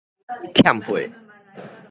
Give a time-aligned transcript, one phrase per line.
[0.55, 1.07] 欠貨